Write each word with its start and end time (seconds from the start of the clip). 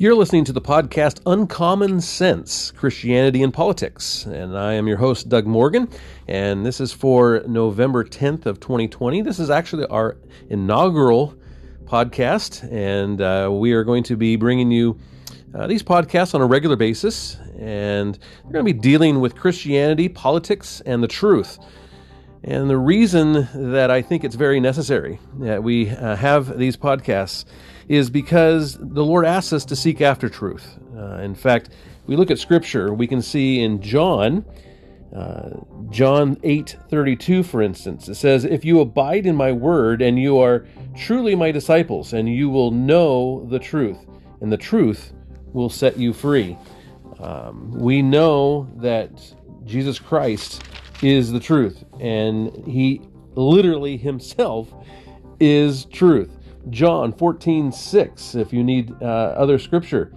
You're 0.00 0.14
listening 0.14 0.46
to 0.46 0.54
the 0.54 0.62
podcast 0.62 1.20
Uncommon 1.26 2.00
Sense 2.00 2.70
Christianity 2.70 3.42
and 3.42 3.52
Politics, 3.52 4.24
and 4.24 4.56
I 4.56 4.72
am 4.72 4.88
your 4.88 4.96
host, 4.96 5.28
Doug 5.28 5.46
Morgan, 5.46 5.90
and 6.26 6.64
this 6.64 6.80
is 6.80 6.90
for 6.90 7.42
November 7.46 8.02
10th 8.02 8.46
of 8.46 8.60
2020. 8.60 9.20
This 9.20 9.38
is 9.38 9.50
actually 9.50 9.84
our 9.88 10.16
inaugural 10.48 11.34
podcast, 11.84 12.66
and 12.72 13.20
uh, 13.20 13.50
we 13.52 13.72
are 13.72 13.84
going 13.84 14.02
to 14.04 14.16
be 14.16 14.36
bringing 14.36 14.70
you 14.70 14.98
uh, 15.54 15.66
these 15.66 15.82
podcasts 15.82 16.34
on 16.34 16.40
a 16.40 16.46
regular 16.46 16.76
basis, 16.76 17.36
and 17.58 18.18
we're 18.44 18.52
going 18.52 18.64
to 18.64 18.72
be 18.72 18.80
dealing 18.80 19.20
with 19.20 19.36
Christianity, 19.36 20.08
politics, 20.08 20.80
and 20.86 21.02
the 21.02 21.08
truth. 21.08 21.58
And 22.42 22.70
the 22.70 22.78
reason 22.78 23.48
that 23.54 23.90
I 23.90 24.00
think 24.00 24.24
it's 24.24 24.34
very 24.34 24.60
necessary 24.60 25.18
that 25.40 25.62
we 25.62 25.90
uh, 25.90 26.16
have 26.16 26.56
these 26.56 26.76
podcasts 26.76 27.44
is 27.86 28.08
because 28.08 28.78
the 28.80 29.04
Lord 29.04 29.26
asks 29.26 29.52
us 29.52 29.64
to 29.66 29.76
seek 29.76 30.00
after 30.00 30.28
truth. 30.28 30.78
Uh, 30.96 31.16
in 31.16 31.34
fact, 31.34 31.70
we 32.06 32.16
look 32.16 32.30
at 32.30 32.38
Scripture, 32.38 32.94
we 32.94 33.06
can 33.06 33.20
see 33.20 33.60
in 33.60 33.82
John, 33.82 34.46
uh, 35.14 35.50
John 35.90 36.38
8 36.42 36.76
32, 36.88 37.42
for 37.42 37.60
instance, 37.60 38.08
it 38.08 38.14
says, 38.14 38.44
If 38.44 38.64
you 38.64 38.80
abide 38.80 39.26
in 39.26 39.36
my 39.36 39.52
word, 39.52 40.00
and 40.00 40.18
you 40.18 40.38
are 40.38 40.66
truly 40.96 41.34
my 41.34 41.50
disciples, 41.50 42.12
and 42.12 42.28
you 42.28 42.48
will 42.48 42.70
know 42.70 43.46
the 43.50 43.58
truth, 43.58 43.98
and 44.40 44.50
the 44.50 44.56
truth 44.56 45.12
will 45.52 45.68
set 45.68 45.98
you 45.98 46.12
free. 46.12 46.56
Um, 47.18 47.70
we 47.72 48.02
know 48.02 48.70
that 48.76 49.10
Jesus 49.64 49.98
Christ 49.98 50.62
is 51.02 51.32
the 51.32 51.40
truth, 51.40 51.84
and 51.98 52.54
he 52.66 53.00
literally 53.34 53.96
himself 53.96 54.72
is 55.38 55.86
truth. 55.86 56.36
John 56.68 57.12
14, 57.12 57.72
6, 57.72 58.34
if 58.34 58.52
you 58.52 58.62
need 58.62 58.92
uh, 59.00 59.04
other 59.04 59.58
scripture, 59.58 60.12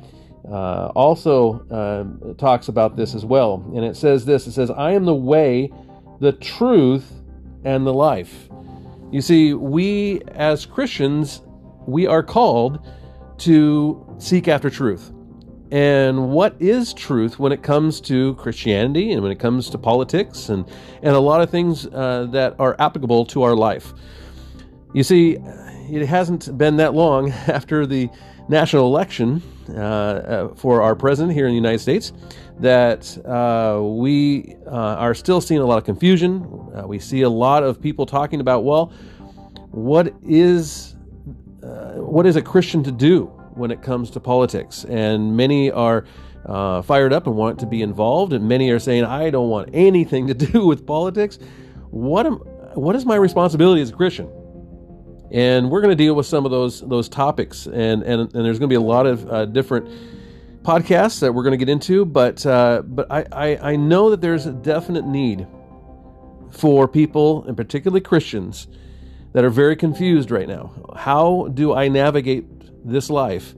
uh, 0.50 0.88
also 0.88 1.66
uh, 1.70 2.34
talks 2.34 2.68
about 2.68 2.98
this 2.98 3.16
as 3.16 3.24
well. 3.24 3.64
And 3.76 3.86
it 3.86 3.96
says 3.96 4.26
this 4.26 4.46
it 4.46 4.52
says, 4.52 4.70
I 4.70 4.92
am 4.92 5.06
the 5.06 5.16
way, 5.16 5.72
the 6.20 6.34
truth, 6.34 7.22
and 7.64 7.88
the 7.88 7.94
life. 7.94 8.50
You 9.12 9.22
see, 9.22 9.54
we 9.54 10.22
as 10.34 10.66
Christians, 10.66 11.44
we 11.88 12.08
are 12.08 12.24
called 12.24 12.86
to 13.40 14.16
seek 14.18 14.48
after 14.48 14.70
truth. 14.70 15.12
And 15.74 16.30
what 16.30 16.56
is 16.60 16.94
truth 16.94 17.40
when 17.40 17.52
it 17.52 17.64
comes 17.64 18.00
to 18.02 18.36
Christianity 18.36 19.12
and 19.12 19.24
when 19.24 19.32
it 19.32 19.40
comes 19.40 19.72
to 19.72 19.80
politics 19.80 20.50
and, 20.50 20.66
and 21.02 21.16
a 21.16 21.20
lot 21.20 21.42
of 21.42 21.50
things 21.50 21.88
uh, 21.88 22.28
that 22.30 22.56
are 22.60 22.76
applicable 22.78 23.26
to 23.26 23.42
our 23.42 23.56
life? 23.56 23.92
You 24.94 25.02
see, 25.02 25.40
it 25.90 26.06
hasn't 26.06 26.56
been 26.60 26.76
that 26.78 26.94
long 26.94 27.32
after 27.48 27.88
the 27.88 28.08
national 28.48 28.86
election 28.86 29.42
uh, 29.70 29.74
uh, 29.74 30.54
for 30.54 30.84
our 30.84 30.96
president 30.96 31.34
here 31.34 31.48
in 31.48 31.54
the 31.54 31.56
United 31.56 31.80
States 31.80 32.14
that 32.60 33.18
uh, 33.26 33.82
we 33.82 34.56
uh, 34.68 34.70
are 34.70 35.16
still 35.16 35.42
seeing 35.42 35.62
a 35.62 35.66
lot 35.66 35.80
of 35.80 35.86
confusion. 35.86 36.44
Uh, 36.76 36.86
we 36.86 37.00
see 37.00 37.24
a 37.24 37.30
lot 37.30 37.64
of 37.64 37.82
people 37.82 38.06
talking 38.06 38.42
about, 38.42 38.64
well, 38.64 38.94
what 39.72 40.14
is 40.22 40.92
what 41.96 42.28
is 42.28 42.36
a 42.36 42.42
Christian 42.44 42.84
to 42.84 42.92
do 42.92 43.32
when 43.56 43.72
it 43.72 43.82
comes 43.82 44.12
to 44.12 44.20
politics? 44.20 44.86
And 44.86 45.36
many 45.38 45.72
are 45.72 46.06
fired 46.46 47.14
up 47.14 47.28
and 47.28 47.36
want 47.36 47.60
to 47.60 47.66
be 47.66 47.82
involved, 47.82 48.34
and 48.34 48.48
many 48.48 48.70
are 48.72 48.80
saying, 48.80 49.06
I 49.06 49.30
don't 49.30 49.50
want 49.50 49.70
anything 49.74 50.28
to 50.28 50.34
do 50.34 50.66
with 50.66 50.86
politics. 50.86 51.40
What 51.90 52.26
am 52.26 52.36
what 52.76 52.96
is 52.96 53.06
my 53.06 53.16
responsibility 53.16 53.82
as 53.82 53.92
a 53.92 53.94
Christian? 53.94 54.30
and 55.34 55.72
we're 55.72 55.82
going 55.82 55.96
to 55.96 56.02
deal 56.02 56.14
with 56.14 56.28
some 56.28 56.46
of 56.46 56.52
those 56.52 56.82
those 56.82 57.10
topics, 57.10 57.66
and 57.66 58.04
and, 58.04 58.22
and 58.22 58.46
there's 58.46 58.60
going 58.60 58.70
to 58.70 58.74
be 58.74 58.76
a 58.76 58.82
lot 58.82 59.06
of 59.06 59.30
uh, 59.30 59.46
different 59.46 59.90
podcasts 60.62 61.20
that 61.20 61.34
we're 61.34 61.44
going 61.44 61.58
to 61.58 61.58
get 61.58 61.70
into, 61.70 62.06
but 62.06 62.46
uh, 62.46 62.84
but 62.86 63.12
I, 63.12 63.26
I 63.32 63.72
I 63.72 63.76
know 63.76 64.12
that 64.12 64.22
there's 64.22 64.46
a 64.46 64.54
definite 64.54 65.06
need 65.06 65.48
for 66.52 66.88
people, 66.88 67.44
and 67.46 67.58
particularly 67.58 68.00
Christians, 68.00 68.68
that 69.34 69.44
are 69.44 69.50
very 69.50 69.76
confused 69.76 70.30
right 70.30 70.48
now. 70.48 70.72
How 70.96 71.50
do 71.52 71.74
I 71.74 71.88
navigate 71.88 72.46
this 72.84 73.10
life 73.10 73.54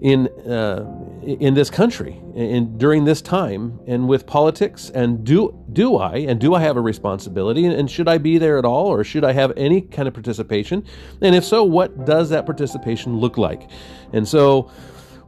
in 0.00 0.28
uh, 0.48 0.84
in 1.22 1.54
this 1.54 1.70
country 1.70 2.20
in 2.34 2.78
during 2.78 3.04
this 3.04 3.20
time 3.20 3.80
and 3.86 4.08
with 4.08 4.26
politics 4.26 4.90
and 4.90 5.24
do 5.24 5.58
do 5.72 5.96
I 5.96 6.18
and 6.18 6.40
do 6.40 6.54
I 6.54 6.60
have 6.60 6.76
a 6.76 6.80
responsibility 6.80 7.66
and 7.66 7.90
should 7.90 8.08
I 8.08 8.18
be 8.18 8.38
there 8.38 8.58
at 8.58 8.64
all 8.64 8.86
or 8.86 9.02
should 9.02 9.24
I 9.24 9.32
have 9.32 9.52
any 9.56 9.80
kind 9.80 10.06
of 10.06 10.14
participation? 10.14 10.84
And 11.20 11.34
if 11.34 11.44
so 11.44 11.64
what 11.64 12.04
does 12.04 12.30
that 12.30 12.46
participation 12.46 13.18
look 13.18 13.36
like? 13.38 13.68
And 14.12 14.26
so 14.26 14.70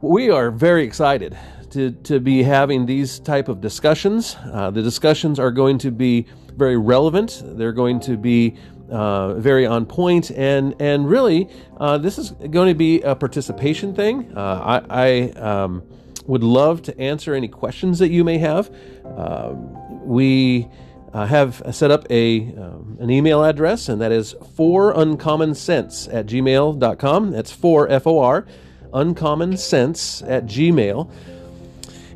we 0.01 0.29
are 0.29 0.51
very 0.51 0.83
excited 0.83 1.37
to, 1.71 1.91
to 1.91 2.19
be 2.19 2.43
having 2.43 2.85
these 2.85 3.19
type 3.19 3.47
of 3.47 3.61
discussions. 3.61 4.35
Uh, 4.51 4.71
the 4.71 4.81
discussions 4.81 5.39
are 5.39 5.51
going 5.51 5.77
to 5.79 5.91
be 5.91 6.27
very 6.55 6.77
relevant. 6.77 7.41
They're 7.43 7.71
going 7.71 7.99
to 8.01 8.17
be 8.17 8.55
uh, 8.91 9.35
very 9.35 9.65
on 9.65 9.85
point, 9.85 10.31
and 10.31 10.75
and 10.79 11.09
really, 11.09 11.49
uh, 11.77 11.97
this 11.97 12.17
is 12.17 12.31
going 12.31 12.67
to 12.67 12.75
be 12.75 13.01
a 13.01 13.15
participation 13.15 13.95
thing. 13.95 14.31
Uh, 14.35 14.81
I, 14.89 15.31
I 15.35 15.39
um, 15.39 15.83
would 16.27 16.43
love 16.43 16.81
to 16.83 16.99
answer 16.99 17.33
any 17.33 17.47
questions 17.47 17.99
that 17.99 18.09
you 18.09 18.23
may 18.23 18.37
have. 18.37 18.73
Um, 19.05 20.05
we 20.05 20.67
uh, 21.13 21.25
have 21.25 21.61
set 21.71 21.91
up 21.91 22.05
a 22.09 22.53
um, 22.55 22.97
an 22.99 23.09
email 23.09 23.43
address, 23.43 23.89
and 23.89 24.01
that 24.01 24.11
is 24.11 24.35
for 24.55 24.91
uncommon 24.91 25.55
sense 25.55 26.07
at 26.07 26.25
gmail.com. 26.25 27.31
That's 27.31 27.51
for 27.51 27.89
F 27.89 28.07
O 28.07 28.19
R, 28.19 28.45
uncommon 28.93 29.57
sense 29.57 30.21
at 30.23 30.45
gmail. 30.45 31.09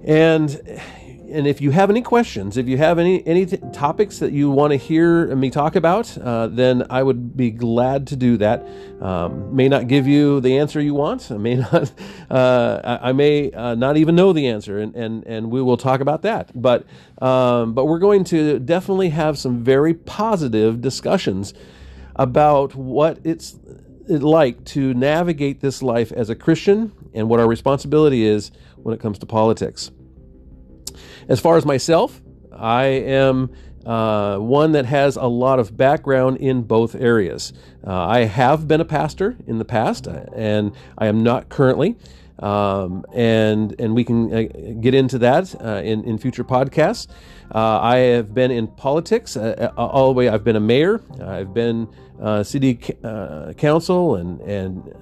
And 0.04 0.80
and 1.30 1.48
if 1.48 1.62
you 1.62 1.72
have 1.72 1.90
any 1.90 2.02
questions, 2.02 2.58
if 2.58 2.68
you 2.68 2.78
have 2.78 3.00
any 3.00 3.26
any 3.26 3.46
topics 3.46 4.20
that 4.20 4.32
you 4.32 4.50
want 4.50 4.72
to 4.72 4.78
hear 4.78 5.36
me 5.36 5.50
talk 5.50 5.76
about, 5.76 6.18
uh, 6.18 6.48
then 6.48 6.86
I 6.90 7.04
would 7.04 7.36
be 7.36 7.52
glad 7.52 8.08
to 8.08 8.16
do 8.16 8.38
that. 8.38 8.66
Um, 9.02 9.56
may 9.56 9.68
not 9.68 9.88
give 9.88 10.08
you 10.08 10.40
the 10.42 10.58
answer 10.58 10.80
you 10.80 10.94
want. 10.94 11.32
I 11.32 11.38
may 11.38 11.56
not. 11.56 11.92
Uh, 12.30 12.82
I, 12.84 13.10
I, 13.10 13.12
may 13.14 13.52
uh, 13.52 13.76
not 13.76 13.98
even 13.98 14.16
know 14.16 14.34
the 14.34 14.48
answer, 14.48 14.80
and, 14.80 14.96
and 14.96 15.26
and 15.26 15.52
we 15.52 15.62
will 15.62 15.78
talk 15.78 16.02
about 16.02 16.22
that. 16.24 16.52
But 16.60 16.86
um, 17.22 17.74
but 17.74 17.86
we're 17.86 18.00
going 18.00 18.24
to 18.26 18.60
definitely 18.60 19.10
have 19.10 19.38
some 19.38 19.64
very 19.64 19.94
positive 19.94 20.82
discussions 20.82 21.54
about 22.16 22.76
what 22.76 23.20
it's 23.24 23.58
like 24.08 24.64
to 24.66 24.94
navigate 24.94 25.62
this 25.62 25.82
life 25.82 26.12
as 26.12 26.30
a 26.30 26.36
Christian 26.36 26.92
and 27.14 27.30
what 27.30 27.40
our 27.40 27.48
responsibility 27.48 28.24
is 28.26 28.52
when 28.76 28.94
it 28.94 29.00
comes 29.00 29.18
to 29.20 29.26
politics. 29.26 29.92
As 31.28 31.40
far 31.40 31.58
as 31.58 31.66
myself, 31.66 32.22
I 32.52 32.86
am 32.86 33.50
uh, 33.86 34.38
one 34.38 34.72
that 34.72 34.86
has 34.86 35.16
a 35.16 35.26
lot 35.26 35.60
of 35.60 35.78
background 35.78 36.38
in 36.38 36.64
both 36.64 36.96
areas. 36.96 37.54
Uh, 37.86 37.94
I 37.94 38.20
have 38.26 38.68
been 38.68 38.82
a 38.82 38.86
pastor 38.86 39.38
in 39.46 39.60
the 39.60 39.66
past, 39.66 40.08
uh, 40.08 40.26
and 40.36 40.72
I 40.98 41.08
am 41.08 41.24
not 41.24 41.50
currently. 41.50 41.96
Um, 42.40 43.06
and 43.14 43.74
and 43.80 43.96
we 43.96 44.04
can 44.04 44.34
uh, 44.34 44.74
get 44.82 44.94
into 44.94 45.18
that 45.20 45.56
uh, 45.64 45.82
in 45.84 46.04
in 46.04 46.18
future 46.18 46.44
podcasts. 46.44 47.08
Uh, 47.54 47.80
I 47.80 47.98
have 47.98 48.34
been 48.34 48.52
in 48.52 48.68
politics 48.68 49.38
all 49.38 50.08
the 50.08 50.14
way. 50.14 50.28
I've 50.28 50.44
been 50.44 50.56
a 50.56 50.62
mayor. 50.62 51.02
I've 51.24 51.54
been 51.54 51.88
city 52.44 52.76
council 53.58 54.16
and 54.16 54.42
and 54.42 54.96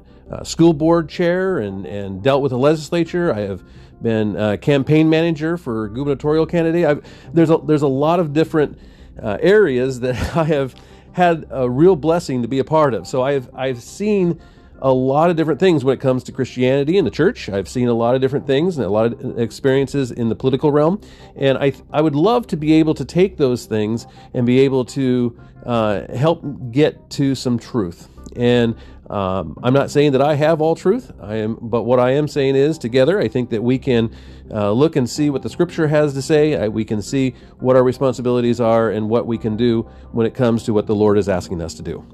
school 0.44 0.74
board 0.74 1.10
chair, 1.10 1.60
and 1.60 1.86
and 1.86 2.22
dealt 2.22 2.42
with 2.42 2.52
the 2.52 2.58
legislature. 2.58 3.34
I 3.34 3.42
have 3.42 3.64
been 4.02 4.58
campaign 4.60 5.10
manager 5.10 5.58
for 5.58 5.88
gubernatorial 5.90 6.46
candidate. 6.46 6.86
I've, 6.86 7.04
there's 7.34 7.50
a 7.50 7.58
there's 7.58 7.82
a 7.82 7.88
lot 7.88 8.20
of 8.20 8.34
different 8.34 8.78
uh, 9.22 9.38
areas 9.42 10.00
that 10.02 10.16
I 10.36 10.44
have 10.46 10.76
had 11.14 11.46
a 11.52 11.70
real 11.70 11.96
blessing 11.96 12.42
to 12.42 12.48
be 12.48 12.60
a 12.60 12.64
part 12.64 12.94
of. 12.94 13.08
So 13.08 13.22
I've 13.22 13.50
I've 13.56 13.82
seen 13.82 14.40
a 14.84 14.92
lot 14.92 15.30
of 15.30 15.38
different 15.38 15.62
things 15.62 15.86
when 15.86 15.94
it 15.94 16.02
comes 16.02 16.24
to 16.26 16.32
Christianity 16.34 16.98
and 16.98 17.08
the 17.08 17.12
church. 17.12 17.48
I've 17.48 17.70
seen 17.70 17.88
a 17.88 17.94
lot 17.94 18.16
of 18.16 18.22
different 18.22 18.46
things 18.46 18.78
and 18.78 18.86
a 18.86 18.90
lot 18.90 19.14
of 19.14 19.40
experiences 19.40 20.12
in 20.12 20.28
the 20.28 20.36
political 20.36 20.72
realm, 20.72 21.00
and 21.38 21.58
I 21.58 21.72
I 21.92 22.02
would 22.02 22.16
love 22.16 22.46
to 22.48 22.58
be 22.58 22.74
able 22.74 22.94
to 22.96 23.06
take 23.06 23.38
those 23.38 23.66
things 23.66 24.06
and 24.34 24.46
be 24.46 24.60
able 24.60 24.84
to 24.86 25.40
uh, 25.66 26.14
help 26.14 26.44
get 26.72 27.10
to 27.12 27.34
some 27.34 27.58
truth. 27.58 28.10
And 28.36 28.76
um, 29.10 29.58
I'm 29.64 29.74
not 29.74 29.90
saying 29.90 30.14
that 30.14 30.22
I 30.22 30.36
have 30.36 30.60
all 30.60 30.76
truth. 30.76 31.12
I 31.22 31.36
am, 31.36 31.58
but 31.62 31.84
what 31.84 32.00
I 32.00 32.12
am 32.12 32.28
saying 32.28 32.56
is, 32.56 32.78
together, 32.78 33.20
I 33.20 33.28
think 33.30 33.52
that 33.52 33.62
we 33.62 33.78
can 33.78 34.14
uh, 34.52 34.72
look 34.72 34.96
and 34.98 35.10
see 35.10 35.30
what 35.30 35.44
the 35.44 35.50
Scripture 35.50 35.88
has 35.88 36.14
to 36.14 36.22
say. 36.22 36.56
I, 36.56 36.68
we 36.68 36.84
can 36.84 37.02
see 37.02 37.36
what 37.60 37.76
our 37.78 37.84
responsibilities 37.84 38.60
are 38.60 38.90
and 38.90 39.10
what 39.10 39.28
we 39.28 39.38
can 39.38 39.56
do 39.56 39.84
when 40.12 40.26
it 40.26 40.34
comes 40.34 40.64
to 40.64 40.74
what 40.74 40.88
the 40.88 40.96
Lord 40.96 41.18
is 41.18 41.30
asking 41.30 41.62
us 41.62 41.74
to 41.76 41.84
do. 41.84 42.06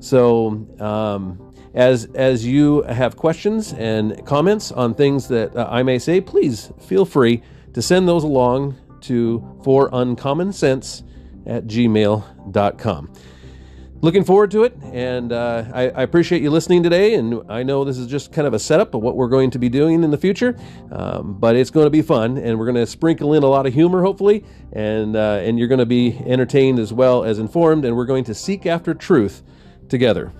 So, 0.00 0.66
um, 0.80 1.54
as 1.74 2.06
as 2.14 2.46
you 2.46 2.82
have 2.82 3.16
questions 3.16 3.72
and 3.74 4.24
comments 4.26 4.72
on 4.72 4.94
things 4.94 5.28
that 5.28 5.54
uh, 5.54 5.68
I 5.70 5.82
may 5.82 5.98
say, 5.98 6.20
please 6.20 6.72
feel 6.80 7.04
free 7.04 7.42
to 7.74 7.82
send 7.82 8.08
those 8.08 8.24
along 8.24 8.76
to 9.02 9.60
for 9.64 9.88
uncommon 9.92 10.52
sense 10.52 11.02
at 11.46 11.66
gmail.com. 11.66 13.12
looking 14.00 14.22
forward 14.22 14.50
to 14.50 14.64
it, 14.64 14.76
and 14.92 15.32
uh, 15.32 15.64
I, 15.72 15.82
I, 15.90 16.02
appreciate 16.02 16.42
you 16.42 16.50
listening 16.50 16.82
today. 16.82 17.14
And 17.14 17.42
I 17.48 17.62
know 17.62 17.84
this 17.84 17.98
is 17.98 18.06
just 18.06 18.32
kind 18.32 18.46
of 18.46 18.54
a 18.54 18.58
setup 18.58 18.94
of 18.94 19.02
what 19.02 19.16
we're 19.16 19.28
going 19.28 19.50
to 19.50 19.58
be 19.58 19.68
doing 19.68 20.04
in 20.04 20.10
the 20.10 20.18
future, 20.18 20.56
um, 20.92 21.38
but 21.38 21.56
it's 21.56 21.70
going 21.70 21.86
to 21.86 21.90
be 21.90 22.02
fun, 22.02 22.38
and 22.38 22.58
we're 22.58 22.66
going 22.66 22.76
to 22.76 22.86
sprinkle 22.86 23.34
in 23.34 23.42
a 23.42 23.46
lot 23.46 23.66
of 23.66 23.74
humor, 23.74 24.02
hopefully, 24.02 24.44
and 24.72 25.16
uh, 25.16 25.40
and 25.42 25.58
you're 25.58 25.68
going 25.68 25.78
to 25.78 25.86
be 25.86 26.18
entertained 26.26 26.78
as 26.78 26.92
well 26.92 27.24
as 27.24 27.38
informed, 27.38 27.84
and 27.84 27.96
we're 27.96 28.06
going 28.06 28.24
to 28.24 28.34
seek 28.34 28.66
after 28.66 28.94
truth 28.94 29.42
together. 29.88 30.32